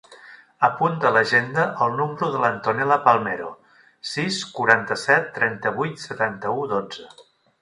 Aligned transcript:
Apunta 0.67 1.09
a 1.09 1.11
l'agenda 1.17 1.65
el 1.85 1.93
número 1.99 2.29
de 2.35 2.41
l'Antonella 2.45 2.97
Palmero: 3.09 3.51
sis, 4.13 4.41
quaranta-set, 4.57 5.29
trenta-vuit, 5.37 6.05
setanta-u, 6.07 6.67
dotze. 6.75 7.07